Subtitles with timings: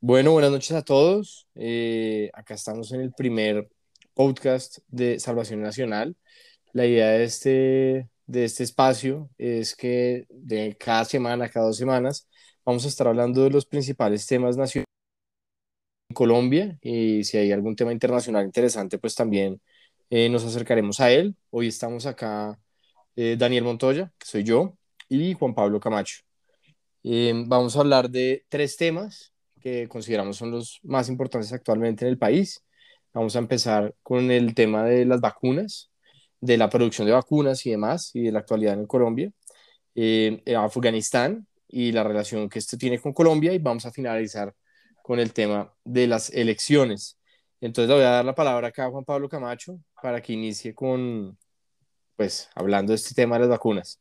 [0.00, 1.48] Bueno, buenas noches a todos.
[1.54, 3.68] Eh, acá estamos en el primer
[4.14, 6.16] podcast de Salvación Nacional.
[6.72, 12.28] La idea de este, de este espacio es que de cada semana, cada dos semanas,
[12.64, 14.86] vamos a estar hablando de los principales temas nacionales
[16.08, 19.60] en Colombia y si hay algún tema internacional interesante, pues también
[20.10, 21.36] eh, nos acercaremos a él.
[21.50, 22.58] Hoy estamos acá
[23.16, 24.76] eh, Daniel Montoya, que soy yo,
[25.08, 26.20] y Juan Pablo Camacho.
[27.46, 29.35] vamos a hablar de tres temas
[29.66, 32.64] que consideramos son los más importantes actualmente en el país.
[33.12, 35.90] Vamos a empezar con el tema de las vacunas,
[36.40, 39.32] de la producción de vacunas y demás, y de la actualidad en Colombia,
[39.96, 44.54] eh, Afganistán y la relación que esto tiene con Colombia, y vamos a finalizar
[45.02, 47.18] con el tema de las elecciones.
[47.60, 50.74] Entonces le voy a dar la palabra acá a Juan Pablo Camacho para que inicie
[50.76, 51.36] con,
[52.14, 54.00] pues, hablando de este tema de las vacunas.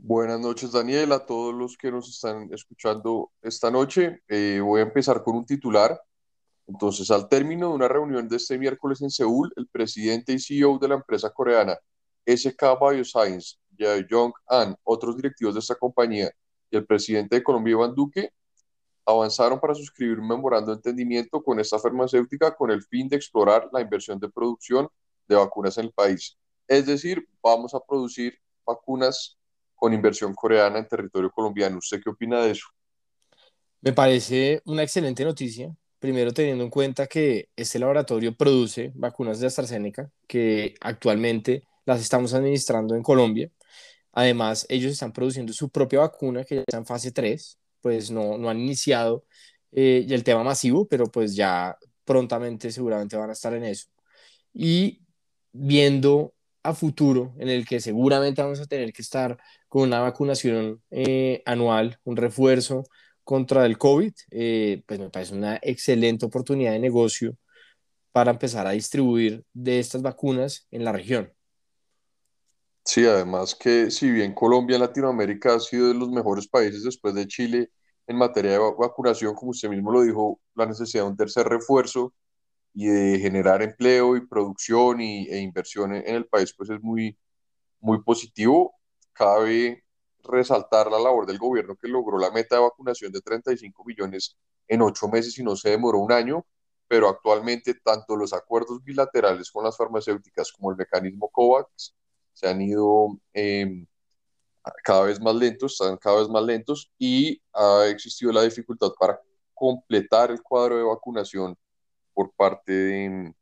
[0.00, 4.22] Buenas noches, Daniel, a todos los que nos están escuchando esta noche.
[4.28, 6.00] Eh, voy a empezar con un titular.
[6.68, 10.78] Entonces, al término de una reunión de este miércoles en Seúl, el presidente y CEO
[10.78, 11.76] de la empresa coreana
[12.24, 13.56] SK Bioscience,
[14.08, 16.30] Jong An, otros directivos de esta compañía
[16.70, 18.32] y el presidente de Colombia, Iván Duque,
[19.04, 23.68] avanzaron para suscribir un memorando de entendimiento con esta farmacéutica con el fin de explorar
[23.72, 24.88] la inversión de producción
[25.26, 26.38] de vacunas en el país.
[26.68, 29.38] Es decir, vamos a producir vacunas
[29.78, 31.78] con inversión coreana en territorio colombiano.
[31.78, 32.66] ¿Usted qué opina de eso?
[33.80, 35.74] Me parece una excelente noticia.
[36.00, 42.34] Primero, teniendo en cuenta que este laboratorio produce vacunas de AstraZeneca, que actualmente las estamos
[42.34, 43.50] administrando en Colombia.
[44.12, 48.36] Además, ellos están produciendo su propia vacuna, que ya está en fase 3, pues no,
[48.36, 49.24] no han iniciado
[49.72, 53.88] eh, el tema masivo, pero pues ya prontamente seguramente van a estar en eso.
[54.52, 55.02] Y
[55.52, 56.34] viendo
[56.68, 59.38] a futuro, en el que seguramente vamos a tener que estar
[59.68, 62.84] con una vacunación eh, anual, un refuerzo
[63.24, 67.36] contra el COVID, eh, pues me parece una excelente oportunidad de negocio
[68.12, 71.32] para empezar a distribuir de estas vacunas en la región.
[72.84, 77.14] Sí, además que si bien Colombia en Latinoamérica ha sido de los mejores países después
[77.14, 77.70] de Chile
[78.06, 82.14] en materia de vacunación, como usted mismo lo dijo, la necesidad de un tercer refuerzo
[82.78, 87.18] y de generar empleo y producción y, e inversión en, el país, pues es muy,
[87.80, 88.72] muy positivo.
[89.12, 89.84] Cabe
[90.22, 94.36] resaltar la labor del gobierno que logró la meta de vacunación de 35 millones
[94.68, 96.46] en ocho meses y no se demoró un año,
[96.86, 101.96] pero actualmente tanto los acuerdos bilaterales con las farmacéuticas como el mecanismo COVAX
[102.32, 103.86] se han ido em,
[104.84, 109.20] cada vez más lentos, están cada vez más lentos y ha existido la dificultad para
[109.52, 111.58] completar el cuadro de vacunación
[112.18, 113.32] por parte de,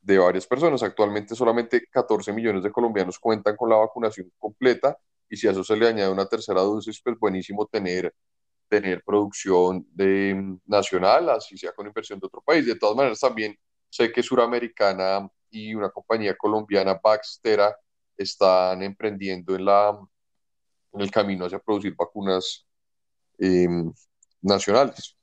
[0.00, 0.80] de varias personas.
[0.84, 4.96] Actualmente solamente 14 millones de colombianos cuentan con la vacunación completa
[5.28, 8.14] y si a eso se le añade una tercera dosis, pues buenísimo tener,
[8.68, 12.64] tener producción de, nacional, así sea con inversión de otro país.
[12.64, 13.58] De todas maneras, también
[13.90, 17.76] sé que Suramericana y una compañía colombiana, Baxtera,
[18.16, 19.98] están emprendiendo en, la,
[20.92, 22.64] en el camino hacia producir vacunas
[23.36, 23.92] em,
[24.42, 25.15] nacionales.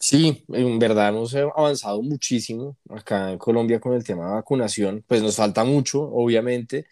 [0.00, 5.04] Sí, en verdad hemos avanzado muchísimo acá en Colombia con el tema de vacunación.
[5.06, 6.86] Pues nos falta mucho, obviamente,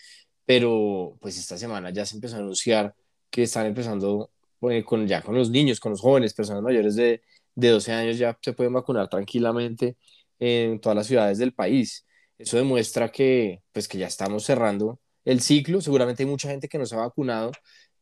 [0.45, 2.95] pero pues esta semana ya se empezó a anunciar
[3.31, 7.23] que están empezando pues, con, ya con los niños, con los jóvenes, personas mayores de,
[7.55, 9.97] de 12 años ya se pueden vacunar tranquilamente
[10.41, 12.07] en todas las ciudades del país.
[12.39, 15.81] Eso demuestra que, pues, que ya estamos cerrando el ciclo.
[15.81, 17.53] Seguramente hay mucha gente que no se ha vacunado.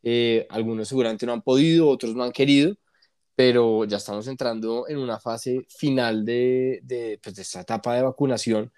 [0.02, 2.74] Eh, algunos seguramente no han podido, otros no han querido,
[3.34, 8.02] pero ya estamos entrando en una fase final de, de, pues, de esta etapa de
[8.02, 8.72] vacunación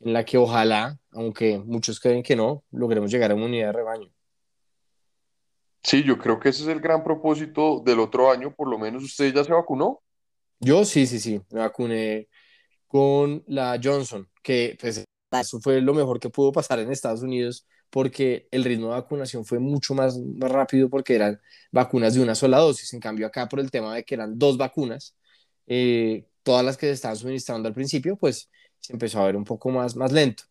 [0.00, 3.72] en la que ojalá, aunque muchos creen que no, logremos llegar a una unidad de
[3.72, 4.10] rebaño.
[5.82, 9.02] Sí, yo creo que ese es el gran propósito del otro año, por lo menos
[9.02, 10.02] usted ya se vacunó.
[10.58, 12.28] Yo sí, sí, sí, me vacuné
[12.86, 17.66] con la Johnson, que pues eso fue lo mejor que pudo pasar en Estados Unidos
[17.90, 21.40] porque el ritmo de vacunación fue mucho más, rápido porque eran
[21.72, 22.94] vacunas de una sola dosis.
[22.94, 25.16] En cambio, acá por el tema de que eran dos vacunas,
[25.66, 28.48] eh, todas las que se estaban suministrando al principio, pues
[28.78, 30.44] se empezó a ver un poco más, más lento.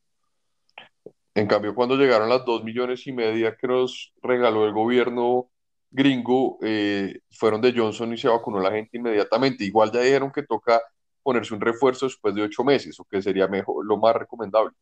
[1.33, 5.49] En cambio, cuando llegaron las dos millones y media que nos regaló el gobierno
[5.89, 9.63] gringo, eh, fueron de Johnson y se vacunó la gente inmediatamente.
[9.63, 10.81] Igual ya dijeron que toca
[11.23, 14.75] ponerse un refuerzo después de ocho meses, o que sería mejor, lo más recomendable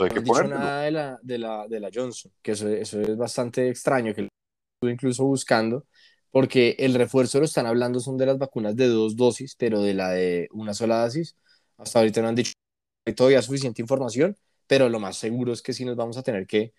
[0.00, 3.00] hay no que dicho nada de la, de, la, de la Johnson, que eso, eso
[3.00, 5.86] es bastante extraño, que estuve incluso buscando,
[6.30, 9.94] porque el refuerzo lo están hablando son de las vacunas de dos dosis, pero de
[9.94, 11.36] la de una sola dosis,
[11.76, 12.52] hasta ahorita no han dicho
[13.16, 14.36] todavía suficiente información,
[14.66, 16.72] pero lo más seguro es que sí nos vamos a tener que,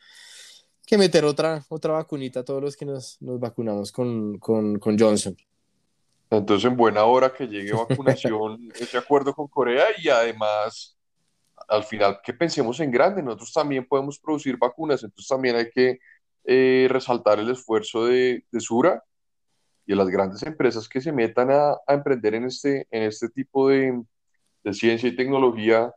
[0.86, 4.98] que meter otra, otra vacunita a todos los que nos, nos vacunamos con, con, con
[4.98, 5.36] Johnson.
[6.30, 10.95] Entonces, en buena hora que llegue vacunación, ese acuerdo con Corea y además,
[11.68, 16.00] al final, que pensemos en grande, nosotros también podemos producir vacunas, entonces también hay que
[16.44, 19.04] eh, resaltar el esfuerzo de, de, Sura
[19.86, 23.30] y de las grandes empresas que se metan a, a emprender en este, en este
[23.30, 24.04] tipo de,
[24.64, 25.94] de ciencia y tecnología,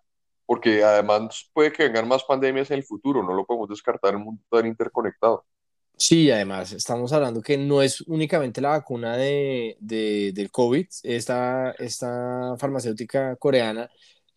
[0.47, 4.21] porque además puede que vengan más pandemias en el futuro, no lo podemos descartar en
[4.21, 5.45] un mundo tan interconectado.
[5.97, 11.73] Sí, además, estamos hablando que no es únicamente la vacuna de, de del COVID, esta,
[11.73, 13.91] esta farmacéutica coreana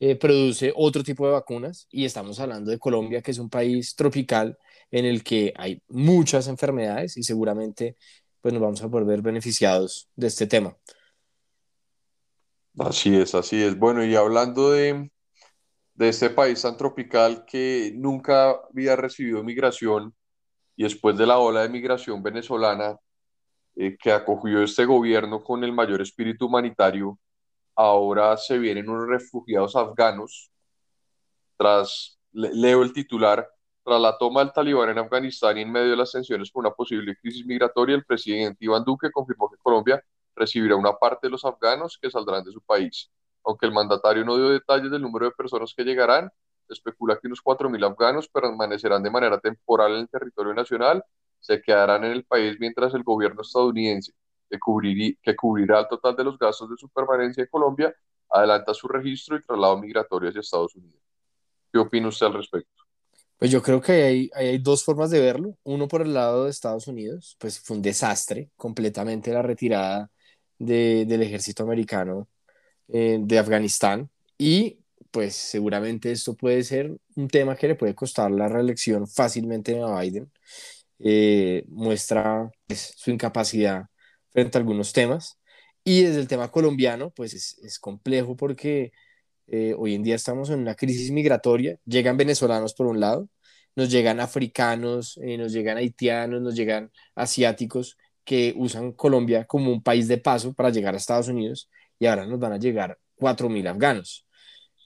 [0.03, 3.95] eh, produce otro tipo de vacunas y estamos hablando de Colombia, que es un país
[3.95, 4.57] tropical
[4.89, 7.97] en el que hay muchas enfermedades y seguramente
[8.41, 10.75] pues nos vamos a poder ver beneficiados de este tema.
[12.79, 13.77] Así es, así es.
[13.77, 15.11] Bueno, y hablando de,
[15.93, 20.15] de este país tan tropical que nunca había recibido migración
[20.75, 22.97] y después de la ola de migración venezolana
[23.75, 27.19] eh, que acogió este gobierno con el mayor espíritu humanitario,
[27.75, 30.51] ahora se vienen unos refugiados afganos.
[31.57, 33.47] Tras, leo el titular,
[33.83, 36.73] tras la toma del talibán en Afganistán y en medio de las tensiones por una
[36.73, 40.03] posible crisis migratoria, el presidente Iván Duque confirmó que Colombia
[40.35, 43.11] recibirá una parte de los afganos que saldrán de su país.
[43.43, 46.31] Aunque el mandatario no dio detalles del número de personas que llegarán,
[46.69, 51.03] especula que unos 4.000 afganos permanecerán de manera temporal en el territorio nacional,
[51.39, 54.13] se quedarán en el país mientras el gobierno estadounidense,
[54.51, 57.95] que, que cubrirá el total de los gastos de su permanencia en Colombia,
[58.29, 61.01] adelanta su registro y traslado migratorio hacia Estados Unidos.
[61.71, 62.83] ¿Qué opina usted al respecto?
[63.37, 65.57] Pues yo creo que hay, hay dos formas de verlo.
[65.63, 70.11] Uno por el lado de Estados Unidos, pues fue un desastre completamente la retirada
[70.59, 72.27] de, del ejército americano
[72.87, 74.79] eh, de Afganistán y
[75.11, 79.99] pues seguramente esto puede ser un tema que le puede costar la reelección fácilmente a
[79.99, 80.31] Biden.
[80.99, 83.85] Eh, muestra pues, su incapacidad
[84.31, 85.39] frente a algunos temas.
[85.83, 88.91] Y desde el tema colombiano, pues es, es complejo porque
[89.47, 93.27] eh, hoy en día estamos en una crisis migratoria, llegan venezolanos por un lado,
[93.75, 99.83] nos llegan africanos, eh, nos llegan haitianos, nos llegan asiáticos que usan Colombia como un
[99.83, 101.69] país de paso para llegar a Estados Unidos
[101.99, 104.25] y ahora nos van a llegar 4.000 afganos,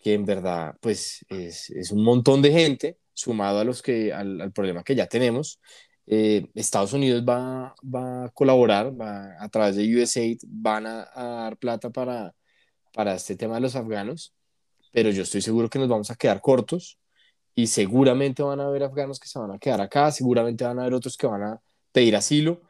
[0.01, 4.41] que en verdad pues es, es, un montón de gente sumado a los que, al,
[4.41, 5.59] al problema que ya tenemos.
[6.07, 11.23] Eh, Estados Unidos va, va, a colaborar, va, a través de USAID van a, a
[11.23, 12.33] dar plata para,
[12.93, 14.35] para este tema de los afganos
[14.95, 16.97] pero yo estoy seguro que nos vamos a quedar cortos
[17.53, 20.83] y seguramente van a haber afganos que se van a quedar acá, seguramente van a
[20.83, 21.61] haber otros que van a
[21.91, 22.61] pedir asilo.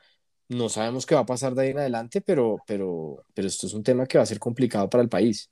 [0.49, 3.75] No sabemos qué va a pasar de ahí en adelante, pero, pero, pero esto es
[3.75, 5.51] un tema que va a ser complicado para el país.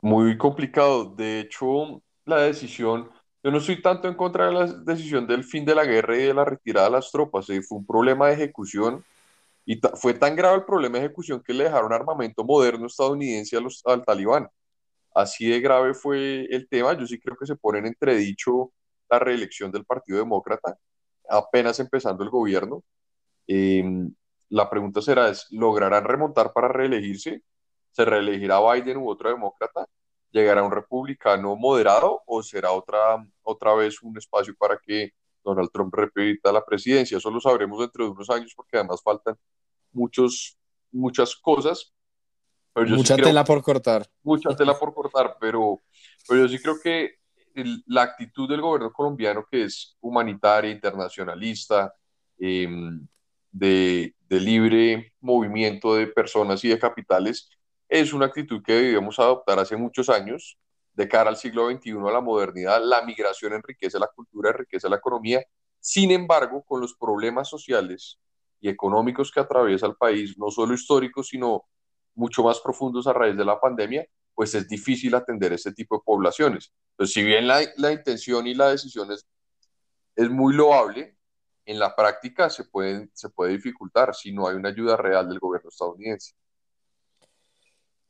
[0.00, 1.12] Muy complicado.
[1.16, 3.10] De hecho, la decisión,
[3.42, 6.22] yo no estoy tanto en contra de la decisión del fin de la guerra y
[6.22, 7.48] de la retirada de las tropas.
[7.50, 7.62] ¿eh?
[7.62, 9.04] Fue un problema de ejecución
[9.66, 14.04] y fue tan grave el problema de ejecución que le dejaron armamento moderno estadounidense al
[14.04, 14.48] talibán.
[15.14, 16.94] Así de grave fue el tema.
[16.94, 18.72] Yo sí creo que se pone en entredicho
[19.10, 20.78] la reelección del Partido Demócrata,
[21.28, 22.84] apenas empezando el gobierno.
[23.46, 24.14] Em,
[24.50, 27.42] la pregunta será, ¿lograrán remontar para reelegirse?
[27.92, 29.86] ¿Se reelegirá Biden u otro demócrata?
[30.32, 35.12] ¿Llegará un republicano moderado o será otra, otra vez un espacio para que
[35.44, 37.18] Donald Trump repita la presidencia?
[37.18, 39.36] Eso lo sabremos dentro de unos años porque además faltan
[39.92, 40.56] muchos,
[40.90, 41.92] muchas cosas,
[42.74, 44.06] mucha tela por cortar.
[44.22, 45.80] Mucha tela por cortar, pero,
[46.26, 47.16] pero yo sí creo que
[47.86, 51.94] la actitud del gobierno colombiano, que es humanitaria, internacionalista,
[52.38, 53.06] em,
[53.50, 57.50] de, de, libre movimiento de personas y de capitales,
[57.92, 60.58] es una actitud que debíamos adoptar hace muchos años
[60.94, 62.82] de cara al siglo XXI, a la modernidad.
[62.82, 65.44] La migración enriquece la cultura, enriquece la economía.
[65.78, 68.18] Sin embargo, con los problemas sociales
[68.60, 71.64] y económicos que atraviesa el país, no solo históricos, sino
[72.14, 76.02] mucho más profundos a raíz de la pandemia, pues es difícil atender este tipo de
[76.02, 76.72] poblaciones.
[76.92, 79.26] Entonces, si bien la, la intención y la decisión es,
[80.16, 81.18] es muy loable,
[81.66, 85.40] en la práctica se, pueden, se puede dificultar si no hay una ayuda real del
[85.40, 86.32] gobierno estadounidense.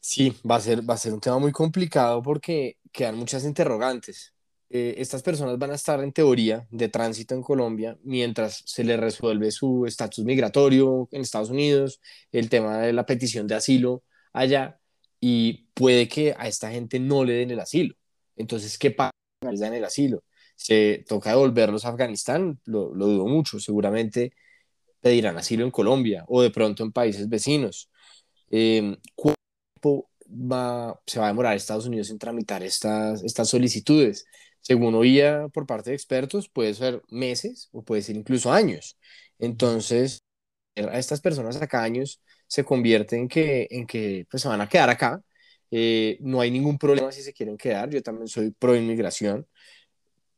[0.04, 4.34] Sí, va a ser, va a ser un tema muy complicado porque quedan muchas interrogantes.
[4.68, 8.98] Eh, estas personas van a estar en teoría de tránsito en Colombia mientras se les
[8.98, 12.00] resuelve su estatus migratorio en Estados Unidos,
[12.32, 14.80] el tema de la petición de asilo allá,
[15.20, 17.94] y puede que a esta gente no le den el asilo.
[18.36, 19.12] Entonces, ¿qué pasa
[19.50, 20.24] les dan el asilo?
[20.56, 22.60] ¿Se toca devolverlos a Afganistán?
[22.64, 23.60] Lo, lo dudo mucho.
[23.60, 24.32] Seguramente
[25.00, 27.90] pedirán asilo en Colombia o de pronto en países vecinos.
[28.50, 28.96] Eh,
[29.82, 34.24] ¿Cuánto va, se va a demorar Estados Unidos en tramitar estas, estas solicitudes?
[34.62, 38.96] según oía por parte de expertos, puede ser meses o puede ser incluso años.
[39.38, 40.24] Entonces,
[40.76, 44.68] a estas personas acá años se convierte en que, en que pues, se van a
[44.68, 45.22] quedar acá.
[45.70, 47.90] Eh, no hay ningún problema si se quieren quedar.
[47.90, 49.46] Yo también soy pro inmigración,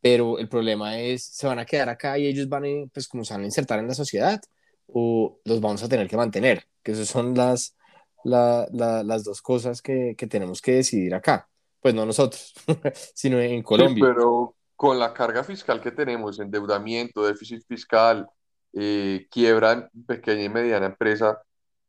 [0.00, 3.24] pero el problema es, se van a quedar acá y ellos van, a, pues, como
[3.24, 4.40] se van a insertar en la sociedad
[4.86, 7.76] o los vamos a tener que mantener, que esas son las,
[8.24, 11.48] las dos cosas que, que, tenemos que decidir acá.
[11.80, 12.54] Pues no nosotros,
[13.14, 14.04] sino en Colombia.
[14.06, 18.26] pero con la carga fiscal que tenemos, endeudamiento, déficit fiscal,
[18.72, 21.42] eh, quiebra pequeña y mediana empresa,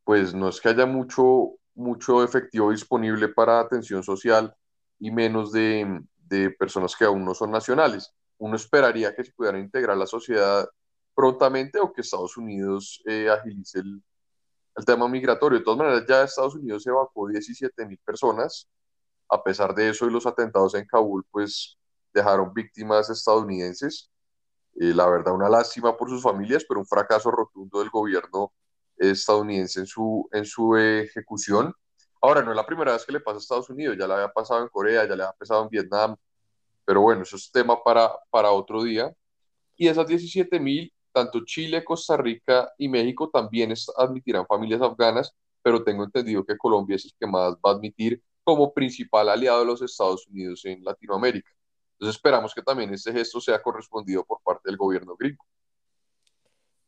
[0.03, 4.53] pues no es que haya mucho, mucho efectivo disponible para atención social
[4.99, 8.13] y menos de, de personas que aún no son nacionales.
[8.37, 10.67] Uno esperaría que se pudieran integrar la sociedad
[11.15, 14.03] prontamente o que Estados Unidos eh, agilice el,
[14.75, 15.59] el, tema migratorio.
[15.59, 18.67] De todas maneras, ya Estados Unidos evacuó 17 mil personas.
[19.29, 21.77] A pesar de eso y los atentados en Kabul, pues
[22.13, 24.11] dejaron víctimas estadounidenses.
[24.75, 28.53] Eh, la verdad, una lástima por sus familias, pero un fracaso rotundo del gobierno
[28.97, 31.73] estadounidense en su, en su ejecución.
[32.21, 34.29] Ahora, no es la primera vez que le pasa a Estados Unidos, ya le había
[34.31, 36.15] pasado en Corea, ya le había pasado en Vietnam,
[36.85, 39.13] pero bueno, eso es tema para, para otro día.
[39.75, 45.81] Y esas 17 mil, tanto Chile, Costa Rica y México también admitirán familias afganas, pero
[45.81, 49.65] tengo entendido que Colombia es el que más va a admitir como principal aliado de
[49.65, 51.49] los Estados Unidos en Latinoamérica.
[51.93, 55.45] Entonces esperamos que también este gesto sea correspondido por parte del gobierno gringo.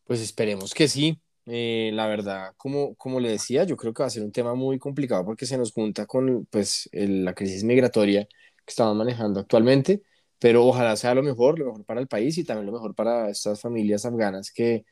[0.03, 1.17] Pues esperemos que sí.
[1.45, 4.55] Eh, la verdad, como, como le decía, yo creo que va a ser un tema
[4.55, 10.01] muy complicado porque se nos junta con pues, la crisis migratoria que estamos manejando actualmente,
[10.39, 13.29] pero ojalá sea lo mejor, lo mejor para el país y también lo mejor para
[13.29, 14.85] estas familias afganas que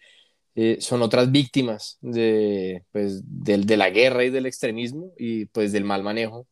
[0.56, 5.84] eh, son otras víctimas de, pues, de la guerra y del extremismo y pues del
[5.84, 6.48] mal manejo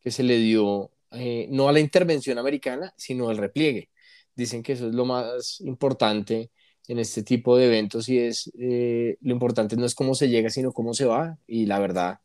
[0.00, 3.90] que se le dio eh, no a la intervención americana, sino al repliegue.
[4.34, 6.50] Dicen que eso es lo más importante
[6.86, 10.50] en este tipo de eventos y es eh, lo importante no es cómo se llega,
[10.50, 11.38] sino cómo se va.
[11.46, 12.20] Y la verdad,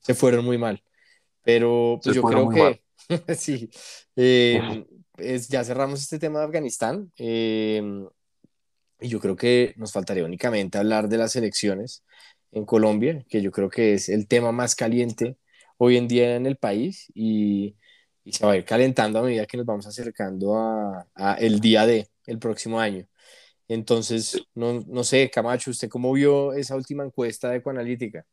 [0.00, 0.82] se fueron muy mal.
[1.42, 2.80] Pero pues yo creo que
[3.36, 3.70] sí,
[4.16, 4.86] eh,
[5.18, 7.12] es, ya cerramos este tema de Afganistán.
[7.16, 7.82] y
[9.00, 12.04] yo creo que nos faltaría únicamente hablar de las elecciones
[12.52, 15.36] en Colombia, que yo creo que es el tema más caliente
[15.76, 17.10] hoy en día en el país.
[17.14, 17.76] Y
[18.28, 21.86] y se va a ir calentando a medida que nos vamos acercando a, el día
[21.86, 23.06] de el próximo año.
[23.68, 28.26] Entonces, no, no, sé, Camacho, ¿usted cómo vio esa última encuesta de Ecoanalítica?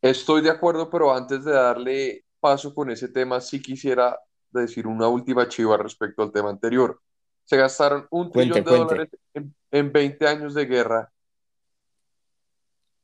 [0.00, 4.18] Estoy de acuerdo, pero antes de darle paso con ese tema, sí quisiera
[4.60, 7.00] decir una última chiva respecto al tema anterior.
[7.44, 11.12] Se gastaron un trillón de dólares en, en 20 años de guerra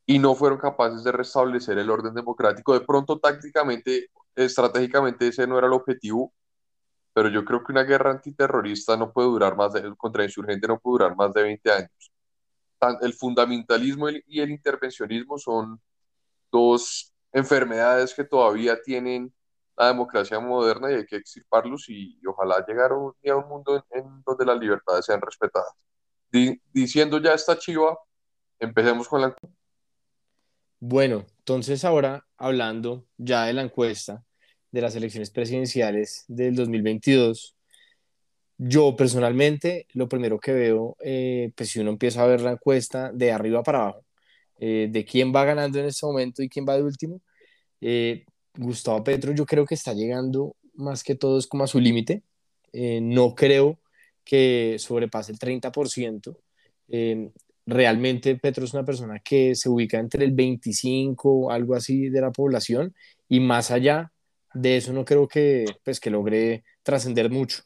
[0.06, 2.74] y no fueron capaces de restablecer el orden democrático.
[2.74, 6.32] De pronto, tácticamente, estratégicamente ese no era el objetivo,
[7.12, 10.78] pero yo creo que una guerra antiterrorista no puede durar más de, contra insurgente no
[10.80, 12.12] puede durar más de 20 años.
[13.02, 15.80] El fundamentalismo y el intervencionismo son
[16.50, 19.32] dos enfermedades que todavía tienen
[19.80, 23.82] la democracia moderna y hay que extirparlos y, ojalá llegar un día a un mundo
[23.90, 25.72] en, donde las libertades sean respetadas.
[26.72, 27.98] diciendo ya esta chiva,
[28.58, 29.34] empecemos con la...
[30.80, 34.22] Bueno, entonces ahora hablando ya de la encuesta
[34.70, 37.56] de las elecciones presidenciales del 2022,
[38.58, 43.10] yo personalmente lo primero que veo, eh, pues si uno empieza a ver la encuesta
[43.12, 44.04] de arriba para abajo,
[44.58, 47.22] eh, de quién va ganando en este momento y quién va de último,
[47.80, 51.80] eh, Gustavo Petro yo creo que está llegando más que todo es como a su
[51.80, 52.22] límite,
[52.72, 53.78] no creo
[54.24, 56.36] que sobrepase el 30%
[57.70, 62.30] realmente Petro es una persona que se ubica entre el 25, algo así de la
[62.30, 62.94] población,
[63.28, 64.12] y más allá
[64.52, 67.62] de eso no creo que, pues, que logre trascender mucho,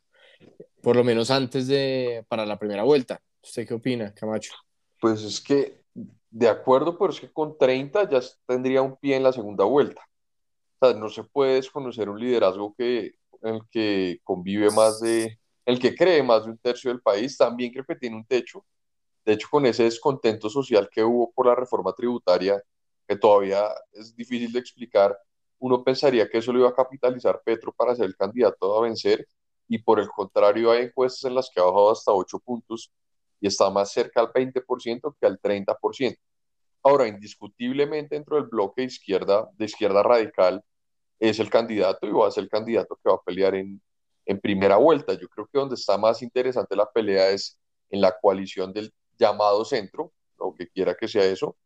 [0.83, 3.21] por lo menos antes de, para la primera vuelta.
[3.43, 4.53] ¿Usted qué opina, Camacho?
[5.01, 5.83] Pues es que,
[6.31, 10.03] de acuerdo, pero es que con 30 ya tendría un pie en la segunda vuelta.
[10.85, 15.79] Sea, no se puede desconocer un liderazgo que, en el que convive más de, el
[15.79, 18.65] que cree más de un tercio del país, también creo que tiene un techo,
[19.25, 22.63] de hecho, con ese descontento social que hubo por la reforma tributaria,
[23.09, 25.17] que todavía es difícil de explicar,
[25.59, 29.27] uno pensaría que eso lo iba a capitalizar Petro para ser el candidato a vencer,
[29.69, 32.93] y por el contrario hay encuestas en las que ha bajado hasta 8 puntos
[33.41, 36.17] y está más cerca al 20% que al 30%.
[36.83, 40.63] Ahora, indiscutiblemente dentro del bloque de izquierda, de izquierda radical,
[41.29, 43.81] es el candidato y va a ser el candidato que va a pelear en,
[44.27, 45.15] en primera vuelta.
[45.15, 47.59] Yo creo que donde está más interesante la pelea es
[47.91, 51.57] en la coalición del llamado centro, lo que quiera que sea eso,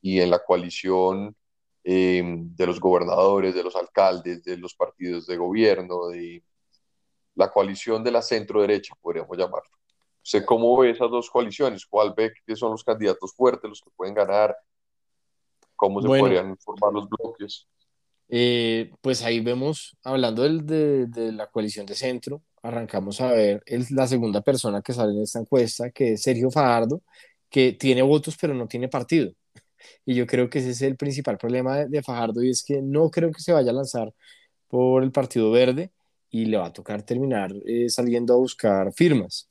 [0.00, 1.34] y en la coalición
[1.82, 6.42] em, de los gobernadores, de los alcaldes, de los partidos de gobierno, de
[7.34, 9.70] la coalición de la centro derecha, podríamos llamarlo.
[10.22, 11.84] sé cómo ve esas dos coaliciones?
[11.86, 14.56] ¿Cuál ve que son los candidatos fuertes, los que pueden ganar?
[15.74, 17.66] ¿Cómo se podrían formar los bloques?
[18.28, 23.90] Eh, pues ahí vemos, hablando de, de, la coalición de centro, arrancamos a ver es
[23.90, 27.02] la segunda persona que sale en esta encuesta, que es Sergio Fajardo,
[27.50, 29.32] que tiene votos pero no tiene partido.
[30.06, 33.10] Y yo creo que ese es el principal problema de, Fajardo y es que no
[33.10, 34.12] creo que se vaya a lanzar
[34.68, 35.92] por el Partido Verde
[36.30, 39.48] y le va a tocar terminar eh, saliendo a buscar firmas.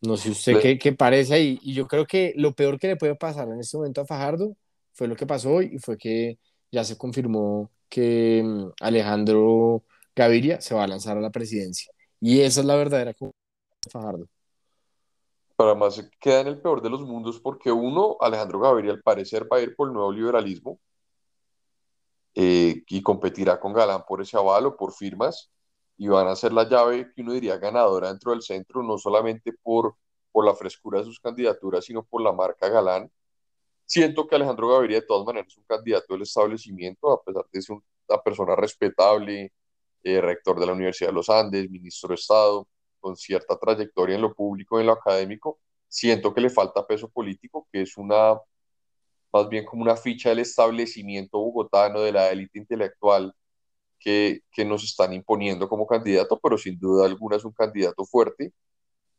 [0.00, 1.58] No sé usted qué, qué, parece ahí.
[1.62, 4.56] Y yo creo que lo peor que le puede pasar en este momento a Fajardo
[4.94, 6.38] fue lo que pasó hoy y fue que
[6.70, 9.84] ya se confirmó que mm, Alejandro
[10.14, 11.92] Gaviria se va a lanzar a la presidencia.
[12.20, 13.14] Y esa es la verdadera
[13.90, 14.26] Fajardo.
[15.56, 19.46] Para más queda en el peor de los mundos porque uno, Alejandro Gaviria al parecer
[19.50, 20.78] va a ir por el nuevo liberalismo
[22.34, 25.50] eh, y competirá con Galán por ese avalo, por firmas
[26.00, 29.52] y van a ser la llave que uno diría ganadora dentro del centro, no solamente
[29.52, 29.96] por,
[30.32, 33.10] por la frescura de sus candidaturas, sino por la marca Galán.
[33.90, 37.60] Siento que Alejandro Gaviria de todas maneras es un candidato del establecimiento, a pesar de
[37.60, 37.76] ser
[38.08, 39.52] una persona respetable,
[40.04, 42.68] eh, rector de la Universidad de los Andes, ministro de Estado,
[43.00, 45.58] con cierta trayectoria en lo público y en lo académico.
[45.88, 48.38] Siento que le falta peso político, que es una,
[49.32, 53.34] más bien como una ficha del establecimiento bogotano, de la élite intelectual,
[53.98, 58.52] que, que nos están imponiendo como candidato, pero sin duda alguna es un candidato fuerte.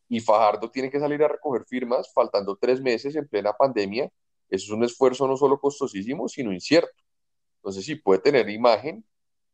[0.09, 4.09] Y Fajardo tiene que salir a recoger firmas faltando tres meses en plena pandemia.
[4.51, 6.91] Eso es un esfuerzo no solo costosísimo, sino incierto.
[7.57, 9.03] Entonces, sí, puede tener imagen,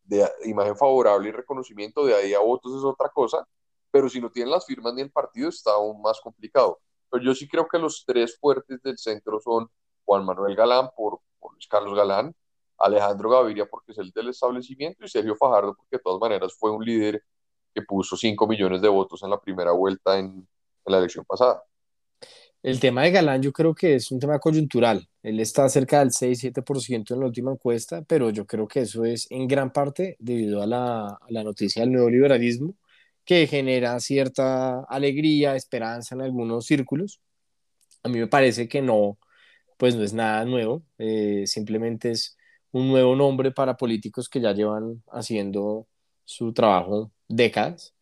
[0.04, 3.48] de imagen favorable y reconocimiento, de ahí a votos es otra cosa,
[3.92, 6.80] pero si no tienen las firmas ni el partido está aún más complicado.
[7.10, 9.70] Pero yo sí creo que los tres fuertes del centro son
[10.06, 11.20] Juan Manuel Galán por,
[11.54, 12.36] Luis Carlos Galán,
[12.78, 16.72] Alejandro Gaviria porque es el del establecimiento y Sergio Fajardo porque de todas maneras fue
[16.72, 17.24] un líder
[17.74, 20.48] que puso 5 millones de votos en la primera vuelta en,
[20.86, 21.64] la elección pasada.
[22.64, 25.08] El tema de Galán yo creo que es un tema coyuntural.
[25.24, 29.28] Él está cerca del 6-7% en la última encuesta, pero yo creo que eso es
[29.30, 32.76] en gran parte debido a la, noticia del neoliberalismo
[33.26, 37.22] que genera cierta alegría, esperanza en algunos círculos.
[38.04, 39.20] A mí me parece que no,
[39.78, 42.38] pues no es nada nuevo, eh, simplemente es
[42.72, 45.88] un nuevo nombre para políticos que ya llevan haciendo
[46.26, 47.97] su trabajo décadas.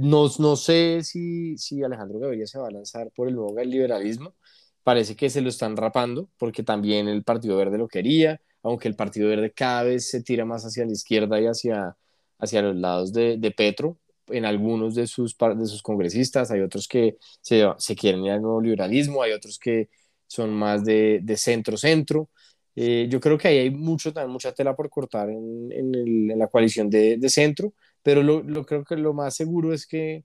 [0.00, 4.34] No, no sé si, si Alejandro Gaviria se va a lanzar por el nuevo liberalismo.
[4.82, 8.96] Parece que se lo están rapando porque también el Partido Verde lo quería, aunque el
[8.96, 11.96] Partido Verde cada vez se tira más hacia la izquierda y hacia,
[12.38, 16.50] hacia los lados de, de Petro en algunos de sus, de sus congresistas.
[16.50, 19.90] Hay otros que se, se quieren ir al nuevo liberalismo, hay otros que
[20.26, 22.30] son más de centro-centro.
[22.76, 26.88] Eh, yo creo que ahí hay mucho, mucha tela por cortar en, en, la coalición
[26.88, 30.24] de, de centro, pero lo, lo, creo que lo más seguro es que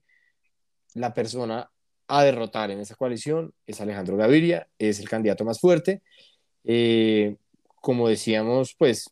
[0.94, 1.70] la persona
[2.08, 6.02] a derrotar en esa coalición es Alejandro Gaviria, es el candidato más fuerte.
[6.64, 7.36] Eh,
[7.80, 9.10] como decíamos, pues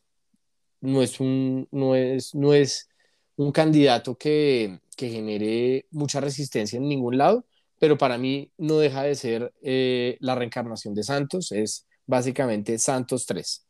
[0.81, 2.89] no es un, no es, no es
[3.37, 7.45] un candidato que, que genere mucha resistencia en ningún lado,
[7.79, 13.25] pero para mí no deja de ser eh, la reencarnación de Santos, es básicamente Santos
[13.25, 13.65] 3.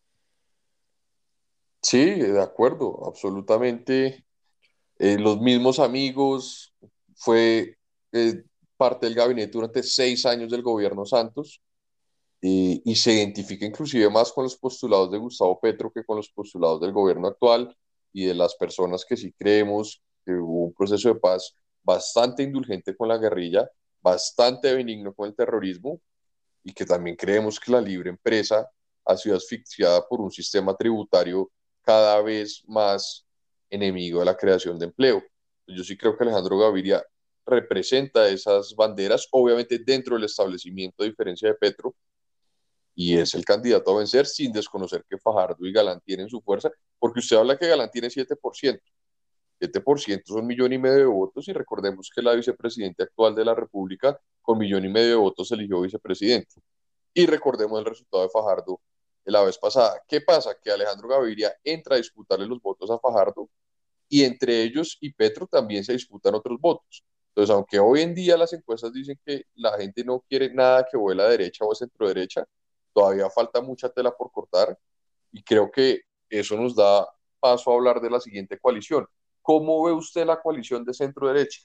[1.81, 4.24] Sí, de acuerdo, absolutamente.
[4.97, 6.73] Eh, los mismos amigos,
[7.15, 7.77] fue
[8.11, 8.43] eh,
[8.77, 11.61] parte del gabinete durante seis años del gobierno Santos
[12.47, 16.79] y se identifica inclusive más con los postulados de Gustavo Petro que con los postulados
[16.79, 17.75] del gobierno actual
[18.13, 22.95] y de las personas que sí creemos que hubo un proceso de paz bastante indulgente
[22.95, 23.69] con la guerrilla,
[24.01, 25.99] bastante benigno con el terrorismo
[26.63, 28.69] y que también creemos que la libre empresa
[29.05, 33.24] ha sido asfixiada por un sistema tributario cada vez más
[33.69, 35.23] enemigo de la creación de empleo.
[35.67, 37.03] Yo sí creo que Alejandro Gaviria
[37.45, 41.95] representa esas banderas, obviamente dentro del establecimiento, a diferencia de Petro,
[42.95, 46.71] y es el candidato a vencer sin desconocer que Fajardo y Galán tienen su fuerza,
[46.97, 48.79] porque usted habla que Galán tiene 7%,
[49.59, 53.55] 7% son millón y medio de votos y recordemos que la vicepresidenta actual de la
[53.55, 56.61] República con millón y medio de votos eligió vicepresidente.
[57.13, 58.81] Y recordemos el resultado de Fajardo
[59.31, 60.01] la vez pasada.
[60.07, 60.55] ¿Qué pasa?
[60.61, 63.49] Que Alejandro Gaviria entra a disputarle los votos a Fajardo
[64.07, 67.03] y entre ellos y Petro también se disputan otros votos.
[67.29, 70.97] Entonces, aunque hoy en día las encuestas dicen que la gente no quiere nada que
[70.97, 72.45] vuela a derecha o centro derecha,
[72.93, 74.77] todavía falta mucha tela por cortar
[75.31, 77.05] y creo que eso nos da
[77.39, 79.05] paso a hablar de la siguiente coalición.
[79.41, 81.61] ¿Cómo ve usted la coalición de centro derecha?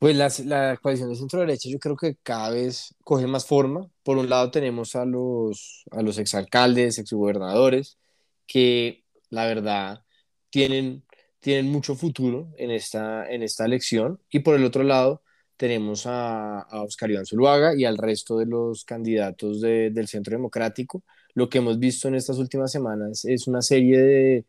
[0.00, 3.90] Pues la, la coalición de centro derecha yo creo que cada vez coge más forma.
[4.02, 7.98] Por un lado tenemos a los, a los exalcaldes, exgobernadores,
[8.46, 10.02] que la verdad
[10.50, 11.04] tienen,
[11.40, 14.20] tienen mucho futuro en esta, en esta elección.
[14.30, 15.22] Y por el otro lado
[15.58, 21.04] tenemos a, a Oscar Iván Zuluaga y al resto de los candidatos del Centro Democrático,
[21.34, 24.46] lo que hemos visto en estas últimas semanas es una serie de,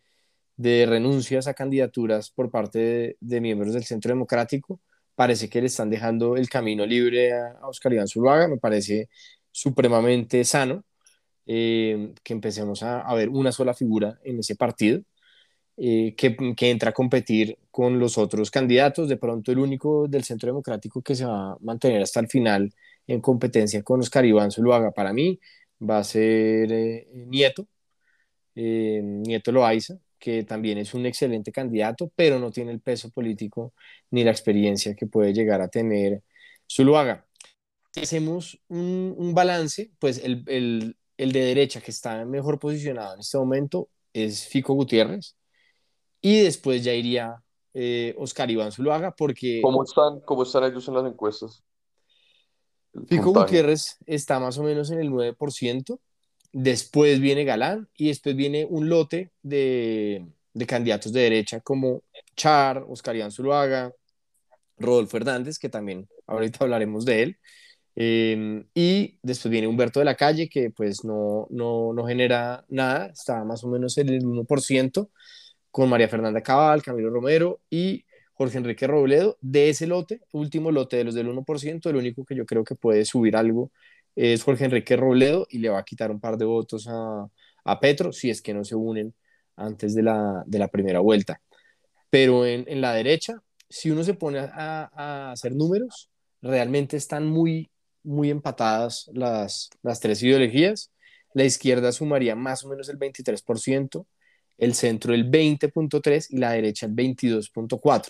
[0.55, 4.79] de renuncias a candidaturas por parte de, de, miembros del Centro Democrático.
[5.21, 9.07] Parece que le están dejando el camino libre a, Oscar Iván Zuluaga, me parece
[9.51, 10.83] supremamente sano
[11.45, 15.03] eh, que empecemos a, a, ver una sola figura en ese partido.
[15.77, 19.07] Eh, que, que, entra a competir con los otros candidatos.
[19.09, 22.73] De pronto el único del Centro Democrático que se va a mantener hasta el final
[23.05, 25.39] en competencia con Oscar Iván Zuluaga para mí
[25.87, 27.67] va a ser eh, Nieto,
[28.55, 33.73] Nieto Loaiza, que también es un excelente candidato, pero no tiene el peso político
[34.11, 36.21] ni la experiencia que puede llegar a tener
[36.71, 37.25] Zuluaga.
[37.91, 43.15] Si hacemos un, un balance, pues el, el, el, de derecha que está mejor posicionado
[43.15, 45.35] en este momento es Fico Gutiérrez,
[46.21, 49.59] y después ya iría eh, Oscar Iván Zuluaga, porque...
[49.63, 51.63] ¿Cómo están, ¿Cómo están ellos en las encuestas?
[53.07, 55.99] Fico Gutiérrez está más o menos en el 9%,
[56.53, 62.03] después viene Galán y después viene un lote de, de candidatos de derecha como
[62.35, 63.93] Char, Oscar Iván Zuluaga,
[64.77, 67.37] Rodolfo Hernández, que también ahorita hablaremos de él,
[67.95, 73.07] eh, y después viene Humberto de la Calle, que pues no, no, no genera nada,
[73.07, 75.09] está más o menos en el 1%,
[75.71, 79.37] con María Fernanda Cabal, Camilo Romero y Jorge Enrique Robledo.
[79.41, 82.75] De ese lote, último lote de los del 1%, el único que yo creo que
[82.75, 83.71] puede subir algo
[84.15, 87.27] es Jorge Enrique Robledo y le va a quitar un par de votos a,
[87.63, 89.13] a Petro si es que no se unen
[89.55, 91.41] antes de la, de la primera vuelta.
[92.09, 96.09] Pero en, en, la derecha, si uno se pone a, a, hacer números,
[96.41, 97.71] realmente están muy,
[98.03, 100.91] muy empatadas las, las tres ideologías.
[101.33, 104.05] La izquierda sumaría más o menos el 23%,
[104.57, 108.07] el centro el 20.3 y la derecha el 22.4.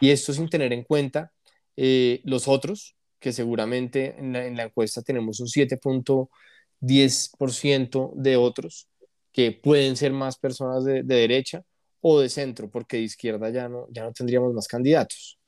[0.00, 1.32] Y esto sin tener en cuenta
[1.76, 8.88] eh, los otros, que seguramente en la, en la encuesta tenemos un 7.10% de otros,
[9.32, 11.62] que pueden ser más personas de, de, derecha
[12.00, 15.38] o de centro, porque de izquierda ya no, ya no tendríamos más candidatos.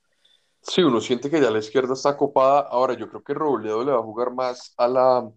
[0.63, 2.61] Sí, uno siente que ya la izquierda está copada.
[2.61, 5.31] Ahora, yo creo que Robledo le va a jugar más a la,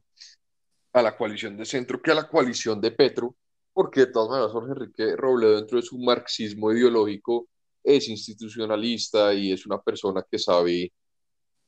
[0.93, 3.35] a la coalición de centro que a la coalición de Petro,
[3.73, 7.49] porque de todas maneras Jorge Enrique Robledo dentro de su marxismo ideológico
[7.83, 10.93] es institucionalista y es una persona que sabe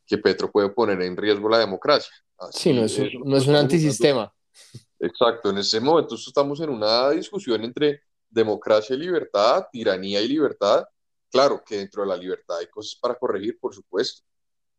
[0.09, 2.11] que Petro puede poner en riesgo la democracia.
[2.39, 4.33] Así sí, no es, un, no es un antisistema.
[4.99, 10.83] Exacto, en ese momento estamos en una discusión entre democracia y libertad, tiranía y libertad.
[11.29, 14.23] Claro que dentro de la libertad hay cosas para corregir, por supuesto.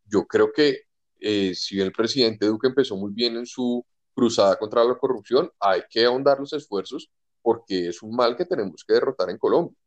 [0.05, 0.81] Yo creo que
[1.21, 5.83] eh, si el presidente Duque empezó muy bien en su cruzada contra la corrupción, hay
[5.89, 7.09] que ahondar los esfuerzos
[7.41, 9.77] porque es un mal que tenemos que derrotar en Colombia,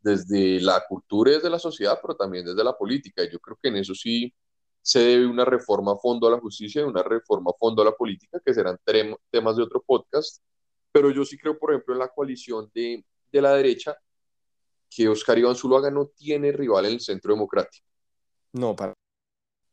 [0.00, 3.24] desde la cultura y desde la sociedad, pero también desde la política.
[3.24, 4.32] Y yo creo que en eso sí
[4.82, 7.86] se debe una reforma a fondo a la justicia y una reforma a fondo a
[7.86, 10.42] la política, que serán temas de otro podcast.
[10.92, 13.96] Pero yo sí creo, por ejemplo, en la coalición de, de la derecha,
[14.88, 17.86] que Oscar Iván Zuluaga no tiene rival en el centro democrático.
[18.52, 18.94] No, para.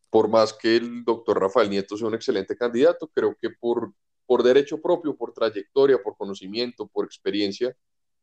[0.09, 3.91] Por más que el doctor Rafael Nieto sea un excelente candidato, creo que por
[4.27, 7.75] por derecho propio, por trayectoria, por conocimiento, por experiencia,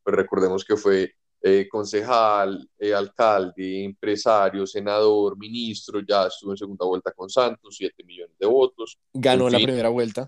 [0.04, 1.14] pues recordemos que fue
[1.46, 8.02] eh, concejal, eh, alcalde, empresario, senador, ministro, ya estuvo en segunda vuelta con Santos, 7
[8.02, 8.98] millones de votos.
[9.12, 10.26] Ganó la primera vuelta.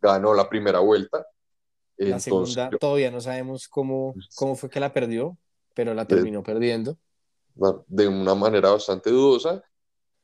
[0.00, 1.26] Ganó la primera vuelta.
[1.96, 5.36] La Entonces, segunda todavía no sabemos cómo, pues cómo fue que la perdió,
[5.74, 6.96] pero la terminó de, perdiendo.
[7.88, 9.64] De una manera bastante dudosa.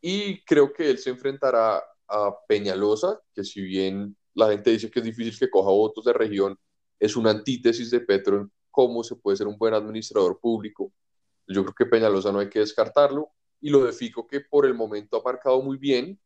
[0.01, 5.01] Y creo que él se enfrentará a Peñalosa, que si bien la gente dice que
[5.01, 6.57] es difícil que coja votos de región,
[7.01, 10.93] es una antítesis de Petro en cómo se puede ser un buen administrador público.
[11.49, 13.33] Yo creo que Peñalosa no hay que descartarlo.
[13.61, 16.17] Y lo de Fico, que por el momento ha marcado muy bien,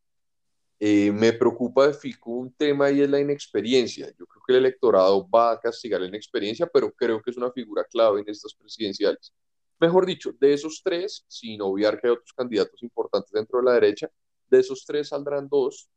[0.78, 4.08] eh, me preocupa de Fico un tema y es la inexperiencia.
[4.18, 7.50] Yo creo que el electorado va a castigar la inexperiencia, pero creo que es una
[7.50, 9.32] figura clave en estas presidenciales.
[9.80, 13.72] Mejor dicho, de esos tres, sin obviar que hay otros candidatos importantes dentro de la
[13.72, 14.10] derecha,
[14.50, 15.88] de esos tres saldrán dos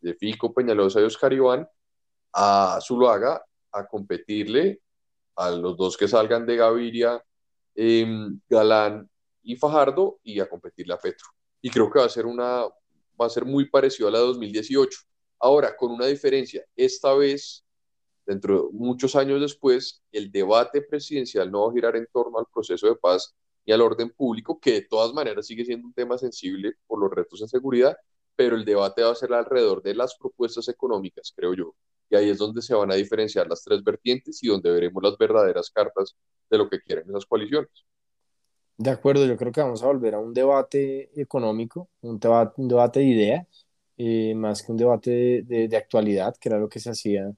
[0.00, 1.68] de Fico, Peñalosa y Oscar Iván,
[2.32, 4.80] a Zuluaga a competirle
[5.36, 7.22] a los dos que salgan de Gaviria,
[7.74, 8.06] eh,
[8.48, 9.08] Galán
[9.42, 11.26] y Fajardo y a competirle a Petro.
[11.60, 12.64] Y creo que va a ser una
[13.20, 14.98] va a ser muy parecido a la de 2018.
[15.38, 17.64] Ahora, con una diferencia, esta vez,
[18.26, 22.46] dentro de muchos años después, el debate presidencial no va a girar en torno al
[22.52, 26.18] proceso de paz y al orden público, que de todas maneras sigue siendo un tema
[26.18, 27.96] sensible por los retos de seguridad,
[28.36, 31.74] pero el debate va a ser alrededor de las propuestas económicas, creo yo.
[32.14, 35.18] Y ahí es donde se van a diferenciar las tres vertientes y donde veremos las
[35.18, 36.16] verdaderas cartas
[36.48, 37.70] de lo que quieren esas coaliciones.
[38.76, 43.00] De acuerdo, yo creo que vamos a volver a un debate económico, un debate, debate
[43.00, 46.78] de ideas, eh, más que un debate de, de, de, actualidad, que era lo que
[46.78, 47.32] se hacía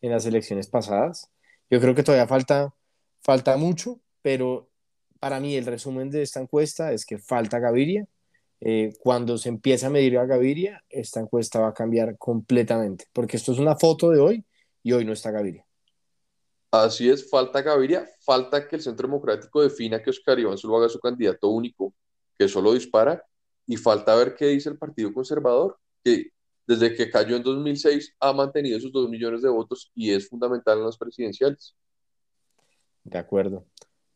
[0.00, 1.28] en las elecciones pasadas.
[1.68, 2.72] Yo creo que todavía falta,
[3.22, 4.68] falta mucho, pero
[5.18, 8.06] para mí el resumen de esta encuesta es que falta Gaviria.
[8.60, 13.36] Eh, cuando se empiece a medir a Gaviria, esta encuesta va a cambiar completamente, porque
[13.36, 14.44] esto es una foto de hoy
[14.82, 15.64] y hoy no está Gaviria.
[16.70, 20.88] Así es, falta Gaviria, falta que el Centro Democrático defina que Oscar Iván solo haga
[20.88, 21.94] su candidato único,
[22.38, 23.24] que solo dispara,
[23.66, 26.30] y falta ver qué dice el Partido Conservador, que
[26.66, 30.78] desde que cayó en 2006 ha mantenido sus dos millones de votos y es fundamental
[30.78, 31.74] en las presidenciales.
[33.02, 33.66] De acuerdo.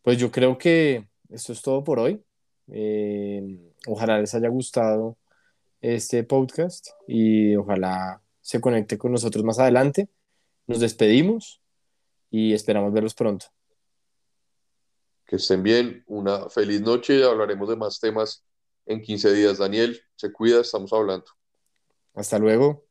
[0.02, 2.22] Pues yo creo que esto es todo por hoy.
[2.68, 5.16] Eh, ojalá les haya gustado
[5.81, 10.09] este podcast y ojalá se conecte con nosotros más adelante.
[10.66, 11.61] Nos despedimos
[12.31, 13.47] y esperamos verlos pronto.
[15.27, 18.44] Que estén bien, una feliz noche, hablaremos de más temas
[18.87, 19.59] en 15 días.
[19.59, 21.27] Daniel, se cuida, estamos hablando.
[22.14, 22.85] Hasta luego.